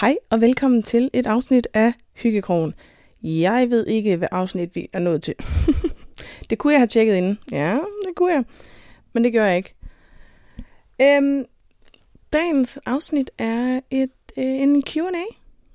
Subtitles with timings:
[0.00, 1.92] Hej og velkommen til et afsnit af
[2.22, 2.74] Hyggekrogen.
[3.22, 5.34] Jeg ved ikke, hvad afsnit vi er nået til.
[6.50, 7.38] det kunne jeg have tjekket inden.
[7.52, 8.44] Ja, det kunne jeg.
[9.12, 9.74] Men det gør jeg ikke.
[11.02, 11.44] Øhm,
[12.32, 15.24] dagens afsnit er et, øh, en Q&A,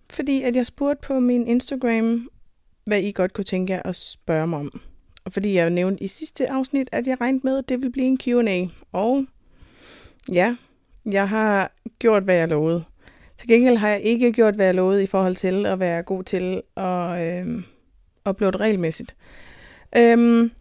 [0.09, 2.29] fordi at jeg spurgte på min Instagram,
[2.85, 4.81] hvad I godt kunne tænke jer at spørge mig om.
[5.25, 8.07] Og fordi jeg nævnte i sidste afsnit, at jeg regnede med, at det ville blive
[8.07, 8.65] en Q&A.
[8.91, 9.25] Og
[10.31, 10.55] ja,
[11.05, 12.83] jeg har gjort, hvad jeg lovede.
[13.37, 16.23] Til gengæld har jeg ikke gjort, hvad jeg lovede i forhold til at være god
[16.23, 17.63] til at øh,
[18.29, 19.15] uploade regelmæssigt.
[19.97, 20.51] Øhm,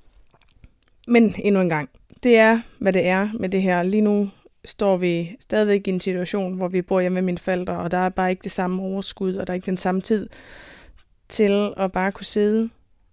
[1.09, 1.89] men endnu en gang,
[2.23, 3.83] det er, hvad det er med det her.
[3.83, 4.31] Lige nu
[4.65, 7.99] står vi stadigvæk i en situation, hvor vi bor hjemme med mine forældre, og der
[7.99, 10.29] er bare ikke det samme overskud, og der er ikke den samme tid
[11.29, 12.71] til at bare kunne sidde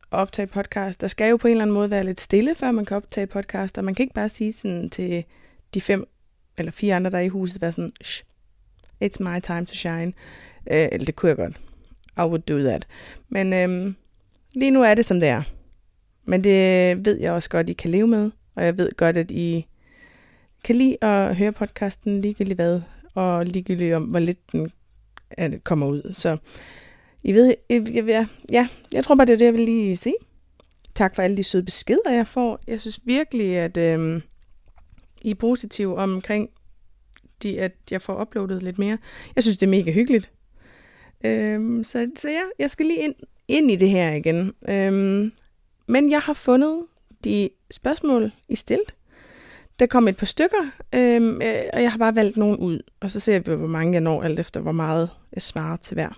[0.10, 1.02] og optage podcast.
[1.02, 3.28] Der skal jo på en eller anden måde være lidt stille, før man kan optage
[3.28, 5.24] podcast, og man kan ikke bare sige sådan til
[5.74, 6.08] de fem
[6.58, 8.24] eller fire andre, der er i huset, være sådan, Shh,
[9.04, 10.14] it's my time to shine.
[10.72, 11.60] Øh, eller det kunne jeg godt.
[12.18, 12.88] I would do that.
[13.30, 13.96] Men øhm,
[14.56, 15.44] lige nu er det, som det er.
[16.26, 18.32] Men det ved jeg også godt, I kan leve med.
[18.56, 19.68] Og jeg ved godt, at I
[20.64, 22.82] kan lide at høre podcasten ligegyldigt hvad,
[23.16, 24.72] og ligegyldigt om, hvor lidt den
[25.40, 26.14] øh, kommer ud.
[26.14, 26.38] Så
[27.24, 30.16] I ved, jeg, jeg, ja, jeg tror bare, det er det, jeg vil lige sige.
[30.96, 32.60] Tak for alle de søde beskeder, jeg får.
[32.68, 34.22] Jeg synes virkelig, at øhm,
[35.22, 36.50] I er positive omkring,
[37.42, 38.98] fordi at jeg får uploadet lidt mere.
[39.36, 40.32] Jeg synes, det er mega hyggeligt.
[41.26, 43.16] Øhm, så, så ja, jeg skal lige ind,
[43.48, 44.54] ind i det her igen.
[44.70, 45.32] Øhm,
[45.88, 46.86] men jeg har fundet
[47.24, 48.96] de spørgsmål, I stilt.
[49.80, 52.80] Der kom et par stykker, øhm, øh, og jeg har bare valgt nogen ud.
[53.00, 55.94] Og så ser vi, hvor mange jeg når, alt efter hvor meget jeg svarer til
[55.94, 56.10] hver.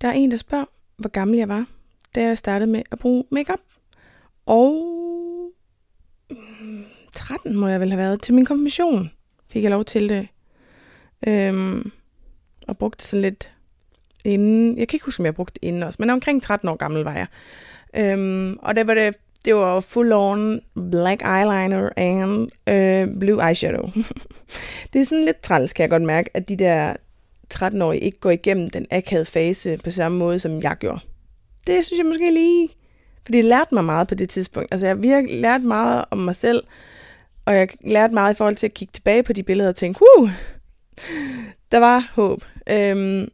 [0.00, 0.64] Der er en, der spørger,
[0.96, 1.66] hvor gammel jeg var,
[2.14, 3.60] da jeg startede med at bruge makeup.
[4.46, 5.05] Og
[7.26, 8.22] 13 må jeg vel have været.
[8.22, 9.10] Til min konfirmation
[9.48, 10.28] fik jeg lov til det.
[11.28, 11.90] Øhm,
[12.68, 13.52] og brugte det sådan lidt
[14.24, 14.78] inden.
[14.78, 17.04] Jeg kan ikke huske, om jeg brugte det inden også, men omkring 13 år gammel
[17.04, 17.26] var jeg.
[17.96, 23.90] Øhm, og det var det, det var full on black eyeliner and øh, blue eyeshadow.
[24.92, 26.94] det er sådan lidt træls, kan jeg godt mærke, at de der
[27.54, 31.00] 13-årige ikke går igennem den akavede fase på samme måde, som jeg gjorde.
[31.66, 32.68] Det synes jeg måske lige...
[33.24, 34.68] Fordi det lærte mig meget på det tidspunkt.
[34.70, 36.62] Altså jeg virkelig lært meget om mig selv,
[37.46, 40.00] og jeg lærte meget i forhold til at kigge tilbage på de billeder og tænke,
[40.00, 40.30] huh,
[41.72, 42.44] der var håb.
[42.70, 43.28] Øhm,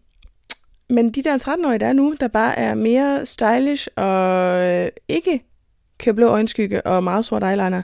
[0.89, 5.45] men de der 13-årige, der er nu, der bare er mere stylish og øh, ikke
[5.99, 7.83] kører blå øjenskygge og meget sort eyeliner,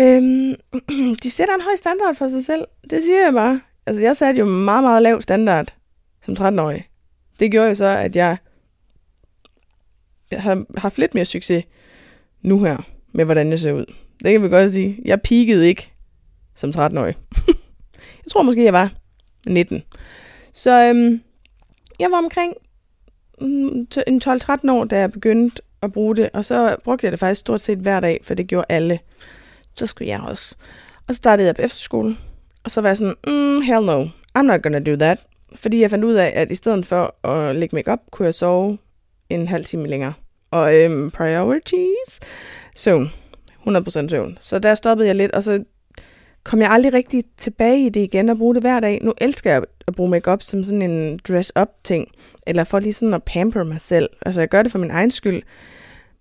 [0.00, 0.54] øhm,
[1.22, 2.64] de sætter en høj standard for sig selv.
[2.90, 3.60] Det siger jeg bare.
[3.86, 5.74] Altså, jeg satte jo meget, meget lav standard
[6.24, 6.88] som 13-årig.
[7.40, 8.36] Det gjorde jo så, at jeg
[10.32, 11.64] har haft lidt mere succes
[12.42, 12.76] nu her
[13.12, 13.94] med, hvordan jeg ser ud.
[14.24, 14.98] Det kan vi godt sige.
[15.04, 15.92] Jeg peakede ikke
[16.54, 17.14] som 13-årig.
[18.24, 18.92] jeg tror måske, jeg var
[19.46, 19.82] 19.
[20.52, 21.20] Så øhm,
[21.98, 22.54] jeg var omkring
[23.40, 27.20] mm, en 12-13 år, da jeg begyndte at bruge det, og så brugte jeg det
[27.20, 28.98] faktisk stort set hver dag, for det gjorde alle.
[29.74, 30.54] Så skulle jeg også.
[31.06, 32.16] Og så startede jeg på efterskole,
[32.64, 34.06] og så var jeg sådan, mm, hell no,
[34.38, 35.26] I'm not gonna do that.
[35.54, 38.34] Fordi jeg fandt ud af, at i stedet for at lægge make op, kunne jeg
[38.34, 38.78] sove
[39.30, 40.12] en halv time længere.
[40.50, 42.20] Og øhm, priorities,
[42.76, 43.10] søvn.
[43.68, 44.38] 100% søvn.
[44.40, 45.64] Så der stoppede jeg lidt, og så
[46.44, 48.98] kom jeg aldrig rigtig tilbage i det igen og bruge det hver dag.
[49.02, 52.08] Nu elsker jeg at bruge makeup som sådan en dress-up ting,
[52.46, 54.08] eller for lige sådan at pamper mig selv.
[54.26, 55.42] Altså jeg gør det for min egen skyld,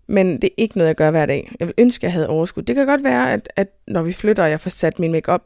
[0.08, 1.52] men det er ikke noget, jeg gør hver dag.
[1.60, 2.64] Jeg vil ønske, at jeg havde overskud.
[2.64, 5.42] Det kan godt være, at, at når vi flytter, og jeg får sat min makeup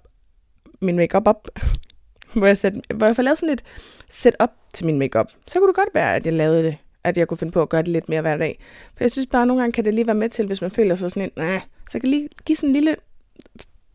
[0.81, 1.47] min makeup op,
[2.37, 3.63] hvor jeg, sat, hvor jeg får lavet sådan et
[4.09, 7.27] setup til min makeup, så kunne det godt være, at jeg lavede det at jeg
[7.27, 8.59] kunne finde på at gøre det lidt mere hver dag.
[8.97, 10.71] For jeg synes bare, at nogle gange kan det lige være med til, hvis man
[10.71, 11.43] føler sig sådan en,
[11.89, 12.95] så kan lige give sådan en lille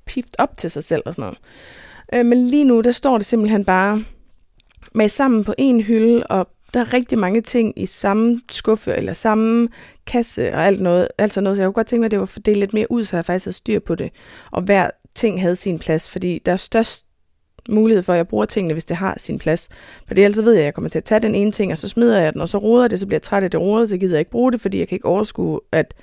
[0.04, 1.38] pift op til sig selv og sådan noget.
[2.14, 4.04] Øh, men lige nu, der står det simpelthen bare
[4.94, 9.12] med sammen på en hylde, og der er rigtig mange ting i samme skuffe, eller
[9.12, 9.68] samme
[10.06, 12.26] kasse og alt noget, altså noget, så jeg kunne godt tænke mig, at det var
[12.26, 14.10] fordelt lidt mere ud, så jeg faktisk havde styr på det,
[14.50, 17.06] og hver ting havde sin plads, fordi der er størst
[17.68, 19.68] mulighed for, at jeg bruger tingene, hvis det har sin plads.
[20.08, 21.88] For ellers ved jeg, at jeg kommer til at tage den ene ting, og så
[21.88, 23.96] smider jeg den, og så roder det, så bliver jeg træt af det rodet, så
[23.96, 25.94] gider jeg ikke bruge det, fordi jeg kan ikke overskue at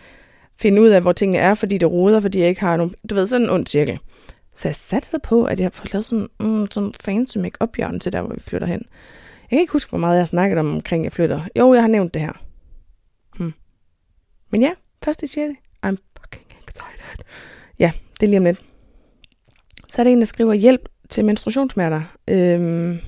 [0.61, 3.15] finde ud af, hvor tingene er, fordi det roder, fordi jeg ikke har nogen, du
[3.15, 3.99] ved, sådan en ond cirkel.
[4.55, 8.13] Så jeg satte på, at jeg får lavet sådan, mm, sådan fancy make-up hjørne til
[8.13, 8.85] der, hvor vi flytter hen.
[9.41, 11.41] Jeg kan ikke huske, hvor meget jeg har snakket om omkring, jeg flytter.
[11.59, 12.31] Jo, jeg har nævnt det her.
[13.35, 13.53] Hmm.
[14.49, 14.71] Men ja,
[15.03, 15.29] første i
[15.85, 17.25] I'm fucking excited.
[17.79, 18.61] Ja, det er lige om lidt.
[19.89, 22.99] Så er det en, der skriver, hjælp, til menstruationssmerter, øhm,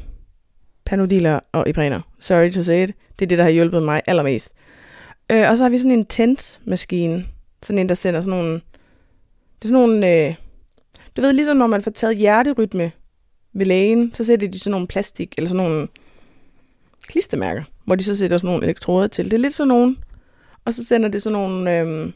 [0.86, 2.02] panodiler og iprener.
[2.20, 2.96] Sorry to say it.
[3.20, 4.54] Det er det, der har hjulpet mig allermest.
[5.32, 7.26] Øh, og så har vi sådan en TENS-maskine.
[7.64, 8.54] Sådan en, der sender sådan nogle...
[8.54, 8.62] Det
[9.62, 10.28] er sådan nogle...
[10.28, 10.36] Øh,
[11.18, 12.92] Du ved, ligesom når man får taget hjerterytme
[13.54, 15.88] ved lægen, så sætter de sådan nogle plastik, eller sådan nogle
[17.08, 19.26] klistermærker, hvor de så sætter sådan nogle elektroder til.
[19.26, 19.96] Det er lidt sådan nogle,
[20.66, 22.14] og så sender det sådan nogle øh,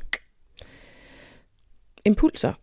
[2.06, 2.54] impulser.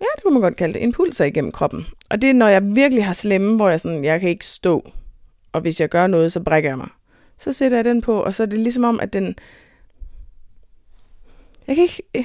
[0.00, 0.82] Ja, det kunne man godt kalde det.
[0.82, 1.86] Impulser igennem kroppen.
[2.10, 4.90] Og det er, når jeg virkelig har slemme, hvor jeg sådan, jeg kan ikke stå.
[5.52, 6.88] Og hvis jeg gør noget, så brækker jeg mig.
[7.38, 9.34] Så sætter jeg den på, og så er det ligesom om, at den...
[11.66, 12.24] Jeg kan ikke, øh,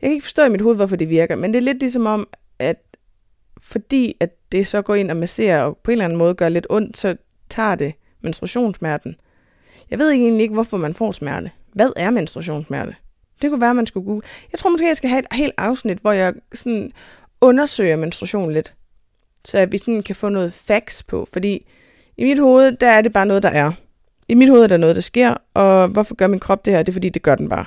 [0.00, 2.06] jeg kan ikke forstå i mit hoved, hvorfor det virker, men det er lidt ligesom
[2.06, 2.28] om,
[2.58, 2.76] at
[3.62, 6.48] fordi at det så går ind og masserer, og på en eller anden måde gør
[6.48, 7.16] lidt ondt, så
[7.50, 9.16] tager det menstruationssmerten.
[9.90, 11.50] Jeg ved egentlig ikke, hvorfor man får smerte.
[11.72, 12.94] Hvad er menstruationssmerte?
[13.42, 14.22] Det kunne være, at man skulle google.
[14.52, 16.92] Jeg tror måske, jeg skal have et helt afsnit, hvor jeg sådan
[17.40, 18.74] undersøger menstruation lidt.
[19.44, 21.28] Så at vi sådan kan få noget facts på.
[21.32, 21.66] Fordi
[22.16, 23.72] i mit hoved, der er det bare noget, der er.
[24.28, 26.82] I mit hoved er der noget, der sker, og hvorfor gør min krop det her?
[26.82, 27.64] Det er fordi, det gør den bare.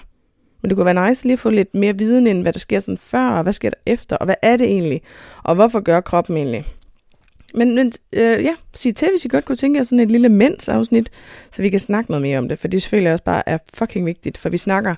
[0.61, 2.79] Men det kunne være nice lige at få lidt mere viden end, hvad der sker
[2.79, 5.01] sådan før, og hvad sker der efter, og hvad er det egentlig?
[5.43, 6.65] Og hvorfor gør kroppen egentlig?
[7.53, 10.29] Men, men øh, ja, sig til, hvis I godt kunne tænke jer sådan et lille
[10.29, 11.11] mens-afsnit,
[11.51, 14.05] så vi kan snakke noget mere om det, for det selvfølgelig også bare er fucking
[14.05, 14.95] vigtigt, for vi snakker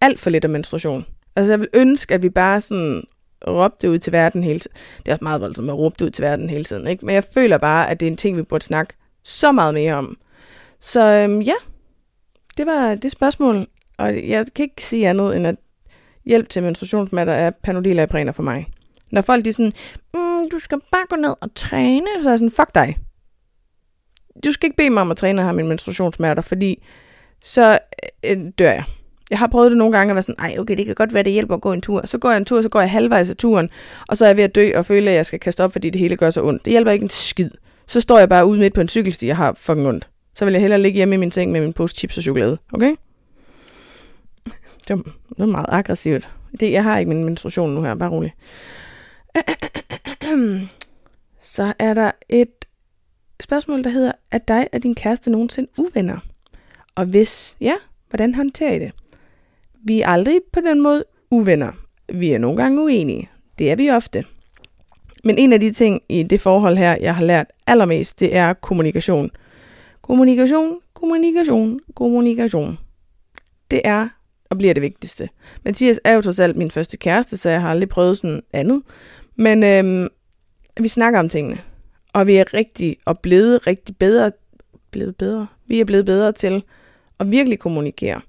[0.00, 1.06] alt for lidt om menstruation.
[1.36, 3.04] Altså jeg vil ønske, at vi bare sådan
[3.48, 4.76] råbte ud til verden hele tiden.
[4.98, 7.06] Det er også meget voldsomt at råbe ud til verden hele tiden, ikke?
[7.06, 9.94] Men jeg føler bare, at det er en ting, vi burde snakke så meget mere
[9.94, 10.16] om.
[10.80, 11.54] Så øhm, ja,
[12.56, 13.66] det var det spørgsmål,
[13.98, 15.56] og jeg kan ikke sige andet end, at
[16.24, 18.66] hjælp til menstruationsmatter er panodilaprener for mig.
[19.10, 19.72] Når folk de er sådan,
[20.14, 22.96] mm, du skal bare gå ned og træne, så er jeg sådan, fuck dig.
[24.44, 26.84] Du skal ikke bede mig om at træne og have mine menstruationsmerter, fordi
[27.42, 27.78] så
[28.24, 28.84] øh, øh, dør jeg.
[29.30, 31.22] Jeg har prøvet det nogle gange at være sådan, nej okay, det kan godt være,
[31.22, 32.06] det hjælper at gå en tur.
[32.06, 33.70] Så går jeg en tur, så går jeg halvvejs af turen,
[34.08, 35.90] og så er jeg ved at dø og føle, at jeg skal kaste op, fordi
[35.90, 36.64] det hele gør så ondt.
[36.64, 37.50] Det hjælper ikke en skid.
[37.86, 40.08] Så står jeg bare ude midt på en cykelsti, jeg har fucking ondt.
[40.34, 42.58] Så vil jeg hellere ligge hjemme i min seng med min pose chips og chokolade,
[42.72, 42.94] okay?
[44.88, 45.02] Det
[45.38, 46.30] var meget aggressivt.
[46.60, 48.34] Det, jeg har ikke min menstruation nu her, bare rolig.
[51.40, 52.64] Så er der et
[53.40, 56.18] spørgsmål, der hedder, er dig og din kæreste nogensinde uvenner?
[56.94, 57.74] Og hvis ja,
[58.08, 58.92] hvordan håndterer I det?
[59.84, 61.72] Vi er aldrig på den måde uvenner.
[62.12, 63.30] Vi er nogle gange uenige.
[63.58, 64.24] Det er vi ofte.
[65.24, 68.52] Men en af de ting i det forhold her, jeg har lært allermest, det er
[68.52, 69.30] kommunikation.
[70.02, 72.78] Kommunikation, kommunikation, kommunikation.
[73.70, 74.08] Det er
[74.54, 75.28] og bliver det vigtigste.
[75.64, 78.82] Mathias er jo trods alt min første kæreste, så jeg har aldrig prøvet sådan andet.
[79.36, 80.08] Men øhm,
[80.80, 81.60] vi snakker om tingene,
[82.12, 84.32] og vi er rigtig og blevet rigtig bedre,
[84.90, 85.46] blevet bedre.
[85.66, 86.64] Vi er blevet bedre til
[87.20, 88.20] at virkelig kommunikere.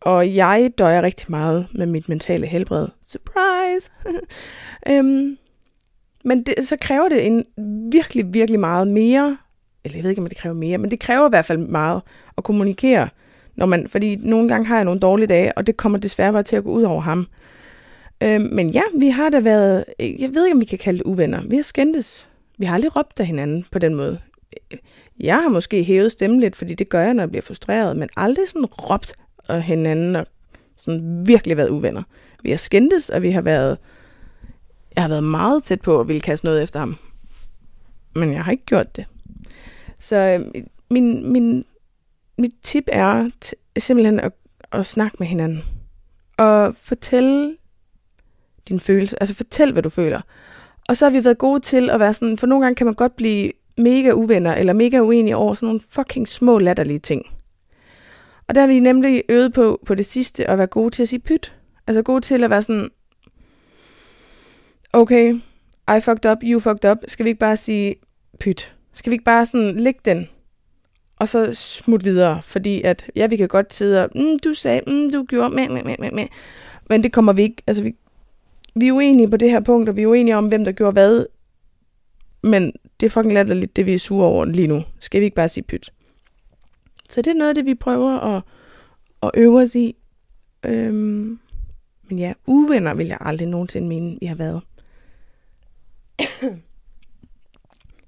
[0.00, 2.88] Og jeg døjer rigtig meget med mit mentale helbred.
[3.06, 3.90] Surprise!
[4.90, 5.38] øhm,
[6.24, 7.44] men det, så kræver det en
[7.92, 9.38] virkelig, virkelig meget mere,
[9.84, 12.02] eller jeg ved ikke, om det kræver mere, men det kræver i hvert fald meget
[12.38, 13.08] at kommunikere.
[13.60, 16.42] Når man, fordi nogle gange har jeg nogle dårlige dage, og det kommer desværre bare
[16.42, 17.26] til at gå ud over ham.
[18.20, 21.04] Øh, men ja, vi har da været, jeg ved ikke, om vi kan kalde det
[21.04, 21.42] uvenner.
[21.46, 22.28] Vi har skændtes.
[22.58, 24.20] Vi har aldrig råbt af hinanden på den måde.
[25.20, 28.08] Jeg har måske hævet stemmen lidt, fordi det gør jeg, når jeg bliver frustreret, men
[28.16, 29.14] aldrig sådan råbt
[29.48, 30.26] af hinanden og
[30.76, 32.02] sådan virkelig været uvenner.
[32.42, 33.78] Vi har skændtes, og vi har været,
[34.94, 36.96] jeg har været meget tæt på at ville kaste noget efter ham.
[38.14, 39.04] Men jeg har ikke gjort det.
[39.98, 41.64] Så øh, min, min,
[42.40, 43.30] mit tip er
[43.78, 44.32] simpelthen at,
[44.72, 45.62] at snakke med hinanden.
[46.38, 47.56] Og fortælle
[48.68, 49.22] din følelse.
[49.22, 50.20] Altså fortæl, hvad du føler.
[50.88, 52.94] Og så har vi været gode til at være sådan, for nogle gange kan man
[52.94, 57.22] godt blive mega uvenner, eller mega uenige over sådan nogle fucking små latterlige ting.
[58.48, 61.08] Og der har vi nemlig øvet på, på det sidste, at være gode til at
[61.08, 61.56] sige pyt.
[61.86, 62.90] Altså gode til at være sådan,
[64.92, 65.34] okay,
[65.96, 66.98] I fucked up, you fucked up.
[67.08, 67.94] Skal vi ikke bare sige
[68.40, 68.76] pyt?
[68.94, 70.28] Skal vi ikke bare sådan lægge den?
[71.20, 74.80] Og så smut videre, fordi at, ja, vi kan godt sidde og, mm, du sagde,
[74.86, 76.24] mm, du gjorde, mæ, mæ, mæ, mæ.
[76.88, 77.94] Men det kommer vi ikke, altså vi,
[78.74, 80.92] vi er uenige på det her punkt, og vi er uenige om, hvem der gjorde
[80.92, 81.26] hvad.
[82.42, 84.82] Men det er fucking latterligt, det vi er sure over lige nu.
[85.00, 85.92] Skal vi ikke bare sige pyt?
[87.10, 88.42] Så det er noget af det, vi prøver at,
[89.22, 89.96] at øve os i.
[90.66, 91.38] Øhm,
[92.08, 94.62] men ja, uvenner vil jeg aldrig nogensinde mene, vi har været.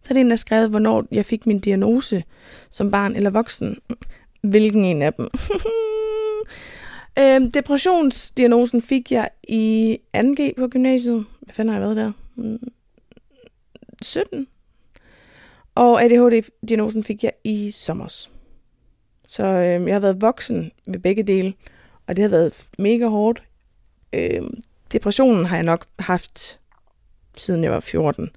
[0.02, 2.24] Så er det en, der skrevet, hvornår jeg fik min diagnose
[2.70, 3.78] som barn eller voksen.
[4.42, 5.28] Hvilken en af dem?
[7.18, 11.26] øhm, depressionsdiagnosen fik jeg i 2G på gymnasiet.
[11.40, 12.12] Hvad fanden har jeg været der?
[12.36, 12.72] Mm,
[14.02, 14.46] 17.
[15.74, 18.30] Og ADHD-diagnosen fik jeg i sommers.
[19.26, 21.54] Så øhm, jeg har været voksen ved begge dele,
[22.06, 23.42] og det har været mega hårdt.
[24.12, 26.60] Øhm, depressionen har jeg nok haft
[27.36, 28.30] siden jeg var 14,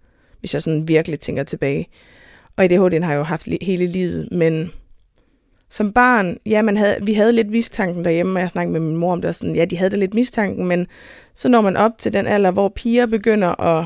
[0.45, 1.87] hvis jeg sådan virkelig tænker tilbage.
[2.55, 4.71] Og ADHD'en har jeg jo haft hele livet, men
[5.69, 8.97] som barn, ja, man havde, vi havde lidt mistanken derhjemme, og jeg snakkede med min
[8.97, 10.87] mor om det, og sådan, ja, de havde da lidt mistanken, men
[11.33, 13.85] så når man op til den alder, hvor piger begynder at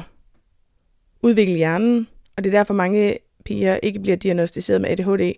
[1.22, 5.34] udvikle hjernen, og det er derfor mange piger ikke bliver diagnostiseret med ADHD.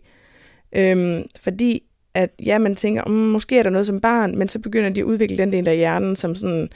[0.75, 4.59] Øhm, fordi at ja, man tænker, mm, måske er der noget som barn, men så
[4.59, 6.69] begynder de at udvikle den del af hjernen, som sådan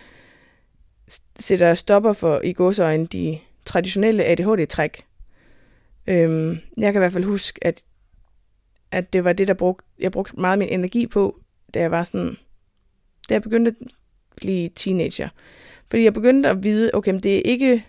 [1.40, 5.06] sætter stopper for i godsøjne de traditionelle ADHD-træk.
[6.08, 7.84] Øhm, jeg kan i hvert fald huske, at,
[8.92, 11.40] at det var det, der brugte, jeg brugte meget min energi på,
[11.74, 12.38] da jeg var sådan,
[13.30, 13.88] da jeg begyndte at
[14.36, 15.30] blive teenager.
[15.88, 17.86] Fordi jeg begyndte at vide, okay, men det er ikke,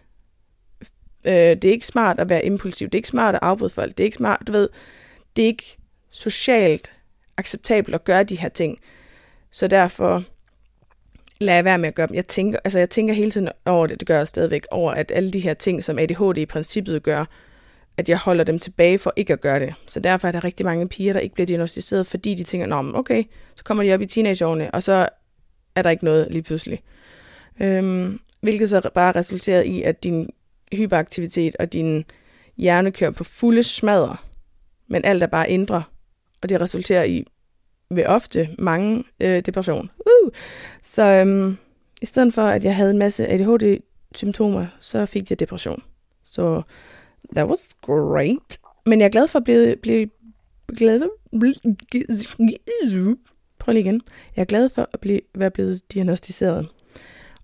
[1.25, 3.91] øh, det er ikke smart at være impulsiv, det er ikke smart at afbryde folk,
[3.91, 4.69] det er ikke smart, du ved,
[5.37, 5.77] det er ikke
[6.11, 6.93] socialt
[7.37, 8.79] acceptabelt at gøre de her ting.
[9.51, 10.25] Så derfor
[11.41, 12.15] lader jeg være med at gøre dem.
[12.15, 15.13] Jeg tænker, altså jeg tænker hele tiden over det, det gør jeg stadigvæk, over at
[15.15, 17.25] alle de her ting, som ADHD i princippet gør,
[17.97, 19.75] at jeg holder dem tilbage for ikke at gøre det.
[19.87, 22.93] Så derfor er der rigtig mange piger, der ikke bliver diagnostiseret, fordi de tænker, Nå,
[22.95, 23.25] okay,
[23.57, 25.09] så kommer de op i teenageårene, og så
[25.75, 26.83] er der ikke noget lige pludselig.
[27.61, 30.31] Øhm, hvilket så bare resulterer i, at din
[30.73, 32.05] hyperaktivitet og din
[32.57, 34.17] hjerne kører på fulde smadre,
[34.89, 35.83] men alt er bare indre,
[36.43, 37.25] og det resulterer i
[37.91, 39.91] ved ofte mange øh, depression.
[39.99, 40.31] Uh!
[40.83, 41.57] Så øhm,
[42.03, 45.83] i stedet for, at jeg havde en masse ADHD-symptomer, så fik jeg depression.
[46.25, 46.63] Så
[47.35, 48.59] that was great.
[48.87, 50.09] Men jeg er glad for at blive, blive
[50.77, 51.03] glad.
[53.59, 54.01] Prøv lige igen.
[54.37, 56.69] Jeg er glad for at blive, være blevet diagnostiseret.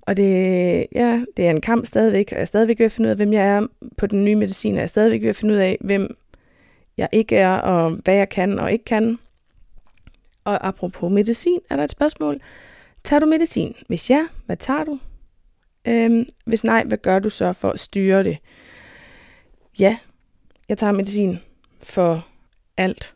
[0.00, 3.06] Og det, ja, det er en kamp stadigvæk, og jeg er stadigvæk ved at finde
[3.06, 5.36] ud af, hvem jeg er på den nye medicin, og jeg er stadigvæk ved at
[5.36, 6.16] finde ud af, hvem
[6.96, 9.18] jeg ikke er, og hvad jeg kan og ikke kan.
[10.44, 12.40] Og apropos medicin, er der et spørgsmål.
[13.04, 13.74] Tager du medicin?
[13.88, 14.98] Hvis ja, hvad tager du?
[15.88, 18.38] Øhm, hvis nej, hvad gør du så for at styre det?
[19.78, 19.98] Ja,
[20.68, 21.38] jeg tager medicin
[21.82, 22.26] for
[22.76, 23.14] alt.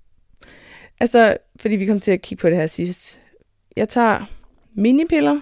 [1.00, 3.20] altså, fordi vi kom til at kigge på det her sidst.
[3.76, 4.24] Jeg tager
[4.74, 5.40] minipiller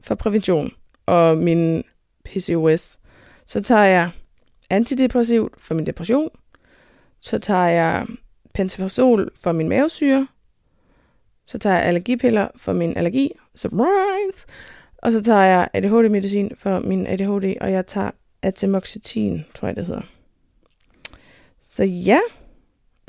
[0.00, 0.72] for prævention
[1.06, 1.82] og min
[2.24, 2.98] PCOS.
[3.46, 4.10] Så tager jeg
[4.70, 6.30] antidepressivt for min depression.
[7.20, 8.06] Så tager jeg
[8.54, 10.28] pantoprazol for min mavesyre.
[11.46, 13.30] Så tager jeg allergipiller for min allergi.
[13.54, 14.46] Surprise!
[14.98, 18.10] Og så tager jeg ADHD-medicin for min ADHD, og jeg tager
[18.42, 20.02] Atomoxetin, tror jeg det hedder.
[21.66, 22.18] Så ja,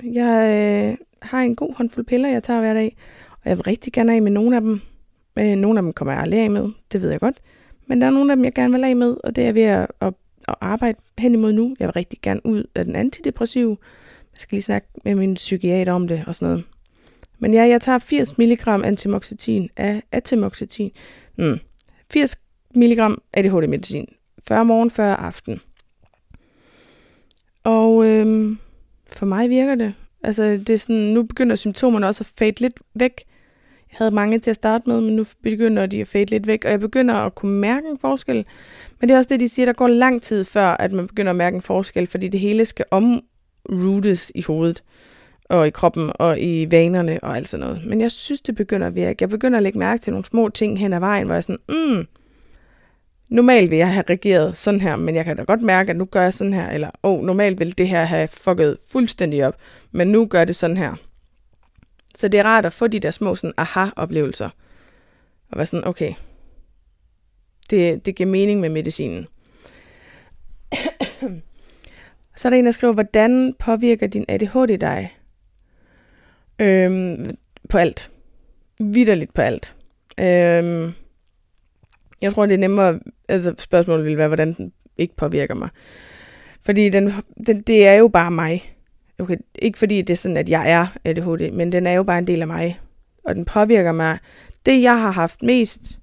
[0.04, 0.50] jeg
[0.92, 2.98] øh, har en god håndfuld piller, jeg tager hver dag,
[3.32, 4.82] og jeg vil rigtig gerne af med nogle af dem.
[5.40, 7.42] Øh, nogle af dem kommer jeg aldrig af med, det ved jeg godt.
[7.88, 9.64] Men der er nogle af dem, jeg gerne vil af med, og det er ved
[9.64, 10.14] at, at,
[10.48, 11.76] at arbejde hen imod nu.
[11.80, 13.78] Jeg vil rigtig gerne ud af den antidepressive.
[14.36, 16.66] Jeg skal lige snakke med min psykiater om det og sådan noget.
[17.40, 20.92] Men ja, jeg tager 80 mg antimoxetin af atomoxetin.
[21.38, 21.60] Mm.
[22.12, 22.38] 80
[22.76, 23.00] mg
[23.34, 24.08] ADHD-medicin.
[24.48, 25.62] 40 morgen, 40 aften.
[27.64, 28.58] Og øhm,
[29.08, 29.94] for mig virker det.
[30.24, 33.24] Altså, det er sådan, nu begynder symptomerne også at fade lidt væk.
[33.92, 36.66] Jeg havde mange til at starte med, men nu begynder de at fade lidt væk,
[36.66, 38.46] og jeg begynder at kunne mærke en forskel.
[39.00, 41.30] Men det er også det, de siger, der går lang tid før, at man begynder
[41.30, 42.86] at mærke en forskel, fordi det hele skal
[43.70, 44.84] rootes i hovedet,
[45.50, 47.86] og i kroppen, og i vanerne, og alt sådan noget.
[47.86, 49.18] Men jeg synes, det begynder at virke.
[49.20, 51.42] Jeg begynder at lægge mærke til nogle små ting hen ad vejen, hvor jeg er
[51.42, 52.08] sådan, mm,
[53.30, 56.06] normalt vil jeg have reageret sådan her, men jeg kan da godt mærke, at nu
[56.06, 59.58] gør jeg sådan her, eller åh, oh, normalt vil det her have fucket fuldstændig op,
[59.92, 60.96] men nu gør det sådan her.
[62.16, 64.50] Så det er rart at få de der små sådan aha-oplevelser.
[65.52, 66.14] Og være sådan, okay,
[67.70, 69.28] det, det giver mening med medicinen.
[72.36, 75.18] Så er der en, der skriver, hvordan påvirker din ADHD dig?
[76.60, 77.38] Øhm,
[77.70, 78.12] på alt.
[78.80, 79.76] Vidderligt på alt.
[80.20, 80.94] Øhm,
[82.22, 83.00] jeg tror, det er nemmere,
[83.30, 85.70] altså spørgsmålet vil være, hvordan den ikke påvirker mig.
[86.62, 87.14] Fordi den,
[87.48, 88.76] den, det er jo bare mig.
[89.20, 92.20] Okay, ikke fordi det er sådan, at jeg er ADHD, men den er jo bare
[92.20, 92.80] en del af mig.
[93.24, 94.18] Og den påvirker mig.
[94.66, 96.00] Det, jeg har haft mest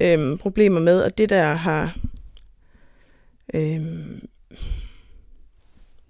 [0.00, 1.96] øhm, problemer med, og det, der har...
[3.54, 4.28] Øhm,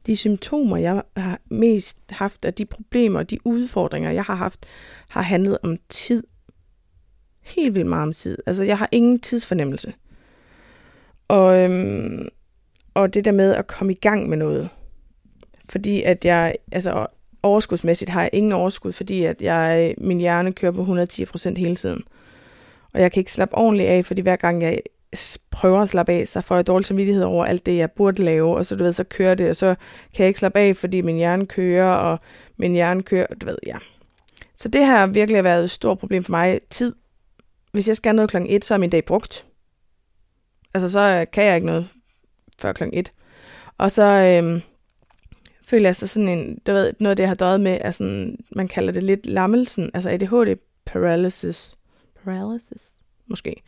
[0.07, 4.67] de symptomer, jeg har mest haft, og de problemer og de udfordringer, jeg har haft,
[5.09, 6.23] har handlet om tid
[7.47, 8.39] helt vildt meget om tid.
[8.47, 9.95] Altså, jeg har ingen tidsfornemmelse.
[11.29, 12.29] Og, øhm,
[12.95, 14.69] og det der med at komme i gang med noget.
[15.69, 17.07] Fordi at jeg, altså
[17.43, 22.03] overskudsmæssigt har jeg ingen overskud, fordi at jeg, min hjerne kører på 110% hele tiden.
[22.93, 24.79] Og jeg kan ikke slappe ordentligt af, fordi hver gang jeg
[25.51, 28.57] prøver at slappe af, så får jeg dårlig samvittighed over alt det, jeg burde lave,
[28.57, 29.75] og så, du ved, så kører det, og så
[30.15, 32.19] kan jeg ikke slappe af, fordi min hjerne kører, og
[32.57, 33.77] min hjerne kører, du ved, ja.
[34.57, 36.61] Så det har virkelig været et stort problem for mig.
[36.71, 36.95] Tid
[37.77, 39.47] hvis jeg skal noget klokken 1, så er min dag brugt.
[40.75, 41.89] Altså, så øh, kan jeg ikke noget
[42.59, 43.13] før klokken 1.
[43.79, 44.63] Og så øhm,
[45.67, 47.91] føler jeg så sådan en, du ved, noget af det, jeg har døjet med, er
[47.91, 51.77] sådan, man kalder det lidt lammelsen, altså ADHD paralysis.
[52.25, 52.93] Paralysis?
[53.27, 53.63] Måske.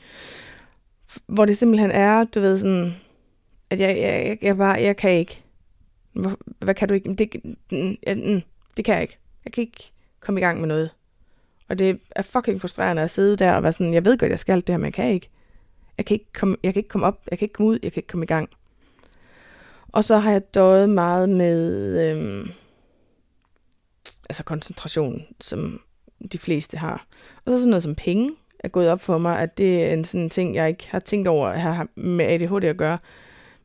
[1.26, 2.94] Hvor det simpelthen er, du ved, sådan,
[3.70, 5.42] at jeg, jeg, jeg, jeg bare, jeg kan ikke.
[6.12, 7.14] Hvor, hvad kan du ikke?
[7.14, 8.42] Det, mm, det, mm,
[8.76, 9.18] det kan jeg ikke.
[9.44, 10.90] Jeg kan ikke komme i gang med noget.
[11.68, 14.38] Og det er fucking frustrerende at sidde der og være sådan, jeg ved godt, jeg
[14.38, 15.30] skal alt det her, men jeg kan ikke.
[15.98, 17.92] Jeg kan ikke komme, jeg kan ikke komme op, jeg kan ikke komme ud, jeg
[17.92, 18.48] kan ikke komme i gang.
[19.88, 22.50] Og så har jeg døjet meget med øhm,
[24.28, 25.80] altså koncentration, som
[26.32, 27.06] de fleste har.
[27.44, 30.04] Og så sådan noget som penge er gået op for mig, at det er en
[30.04, 32.98] sådan ting, jeg ikke har tænkt over at have med ADHD at gøre.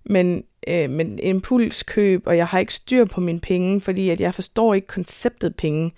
[0.04, 4.36] Men, øh, men impulskøb, og jeg har ikke styr på mine penge, fordi at jeg
[4.36, 5.92] forstår ikke konceptet penge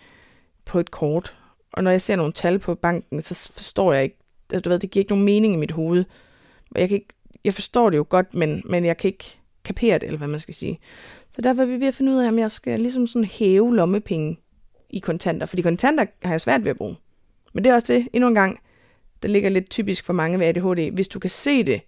[0.65, 1.35] på et kort.
[1.71, 4.17] Og når jeg ser nogle tal på banken, så forstår jeg ikke,
[4.49, 6.05] altså, du ved, det giver ikke nogen mening i mit hoved.
[6.75, 10.03] Jeg, kan ikke, jeg forstår det jo godt, men, men jeg kan ikke kapere det,
[10.03, 10.79] eller hvad man skal sige.
[11.31, 13.75] Så derfor er vi ved at finde ud af, om jeg skal ligesom sådan hæve
[13.75, 14.39] lommepenge
[14.89, 15.45] i kontanter.
[15.45, 16.95] Fordi kontanter har jeg svært ved at bruge.
[17.53, 18.59] Men det er også det, endnu en gang,
[19.25, 20.91] der ligger lidt typisk for mange ved ADHD.
[20.93, 21.81] Hvis du kan se det,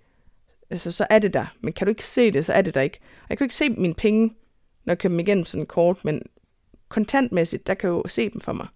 [0.69, 1.45] altså, så er det der.
[1.61, 2.99] Men kan du ikke se det, så er det der ikke.
[3.23, 4.35] Og jeg kan ikke se mine penge,
[4.85, 6.21] når jeg køber dem igennem sådan kort, men
[6.89, 8.67] kontantmæssigt, der kan jeg jo se dem for mig.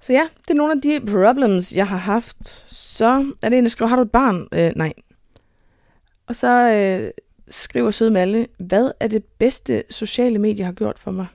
[0.00, 2.48] Så ja, det er nogle af de problems, jeg har haft.
[2.74, 4.48] Så er det en, der skriver, har du et barn?
[4.52, 4.92] Øh, nej.
[6.26, 7.10] Og så øh,
[7.50, 11.26] skriver Søde Malle, hvad er det bedste sociale medier har gjort for mig?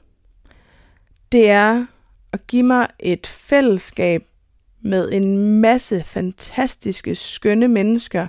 [1.32, 1.86] Det er
[2.32, 4.24] at give mig et fællesskab
[4.88, 8.28] med en masse fantastiske, skønne mennesker,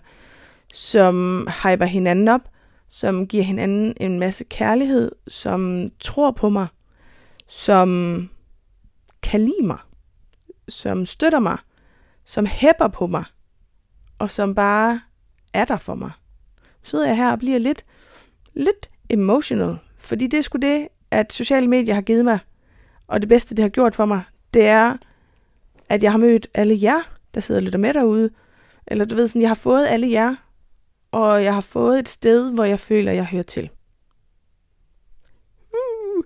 [0.72, 2.40] som hyper hinanden op,
[2.88, 6.66] som giver hinanden en masse kærlighed, som tror på mig,
[7.46, 8.30] som
[9.22, 9.78] kan lide mig,
[10.68, 11.58] som støtter mig,
[12.24, 13.24] som hæpper på mig,
[14.18, 15.00] og som bare
[15.52, 16.10] er der for mig.
[16.82, 17.84] Så sidder jeg her og bliver lidt,
[18.54, 22.38] lidt emotional, fordi det er sgu det, at sociale medier har givet mig,
[23.06, 24.22] og det bedste, det har gjort for mig,
[24.54, 24.96] det er,
[25.88, 27.00] at jeg har mødt alle jer,
[27.34, 28.30] der sidder og lytter med derude.
[28.86, 30.34] Eller du ved sådan, jeg har fået alle jer,
[31.12, 33.70] og jeg har fået et sted, hvor jeg føler, jeg hører til.
[35.70, 36.22] Hmm.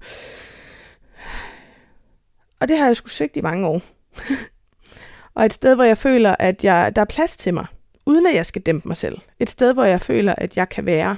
[2.60, 3.82] Og det har jeg sgu søgt i mange år.
[5.34, 7.66] og et sted, hvor jeg føler, at jeg, der er plads til mig,
[8.06, 9.18] uden at jeg skal dæmpe mig selv.
[9.38, 11.16] Et sted, hvor jeg føler, at jeg kan være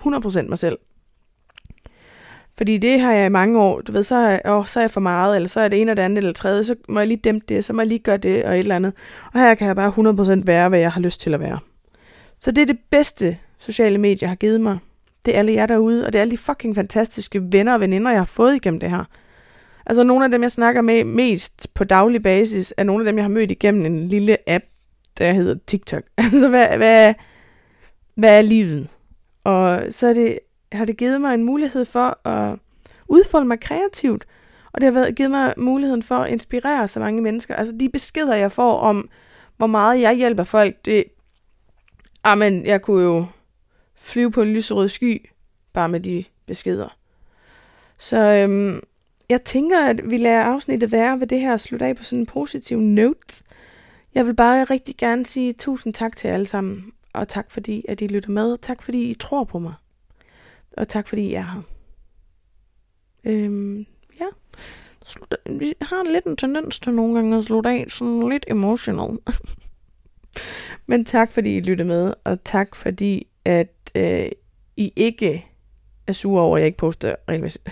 [0.00, 0.78] 100% mig selv.
[2.60, 4.90] Fordi det har jeg i mange år, du ved, så er, åh, så er jeg
[4.90, 7.08] for meget, eller så er det en eller det andet eller tredje, så må jeg
[7.08, 8.92] lige dæmpe det, så må jeg lige gøre det og et eller andet.
[9.32, 11.58] Og her kan jeg bare 100% være, hvad jeg har lyst til at være.
[12.38, 14.78] Så det er det bedste sociale medier har givet mig.
[15.24, 18.10] Det er alle jer derude, og det er alle de fucking fantastiske venner og veninder,
[18.10, 19.04] jeg har fået igennem det her.
[19.86, 23.16] Altså nogle af dem, jeg snakker med mest på daglig basis, er nogle af dem,
[23.16, 24.64] jeg har mødt igennem en lille app,
[25.18, 26.02] der hedder TikTok.
[26.18, 27.14] Altså hvad, hvad,
[28.14, 28.96] hvad er livet?
[29.44, 30.38] Og så er det
[30.72, 32.58] har det givet mig en mulighed for at
[33.08, 34.26] udfolde mig kreativt.
[34.72, 37.54] Og det har været, givet mig muligheden for at inspirere så mange mennesker.
[37.54, 39.08] Altså de beskeder, jeg får om,
[39.56, 41.04] hvor meget jeg hjælper folk, det...
[42.24, 43.26] Ah, Amen, jeg kunne jo
[43.94, 45.30] flyve på en lyserød sky,
[45.72, 46.96] bare med de beskeder.
[47.98, 48.80] Så øhm,
[49.28, 52.18] jeg tænker, at vi lader afsnittet være ved det her og slutte af på sådan
[52.18, 53.44] en positiv note.
[54.14, 57.84] Jeg vil bare rigtig gerne sige tusind tak til jer alle sammen, og tak fordi,
[57.88, 58.58] at I lytter med.
[58.58, 59.74] Tak fordi I tror på mig.
[60.76, 61.62] Og tak fordi I er her.
[63.24, 63.86] Øhm,
[64.20, 64.26] ja.
[65.04, 69.18] Slut, vi har lidt en tendens til nogle gange at slutte af sådan lidt emotional.
[70.86, 74.28] Men tak fordi I lyttede med, og tak fordi at øh,
[74.76, 75.46] I ikke
[76.06, 77.68] er sure over, at jeg ikke poster regelmæssigt.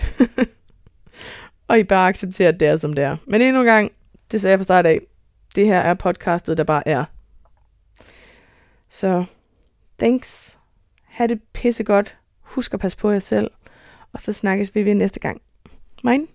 [1.67, 3.17] og I bare accepterer, at det er, som det er.
[3.27, 3.91] Men endnu en gang,
[4.31, 4.99] det sagde jeg fra start af,
[5.55, 7.05] det her er podcastet, der bare er.
[8.89, 9.25] Så,
[9.99, 10.59] thanks.
[11.03, 12.17] Ha' det pissegodt.
[12.49, 13.51] Husk at passe på jer selv,
[14.13, 15.41] og så snakkes vi ved næste gang.
[16.03, 16.27] Moin.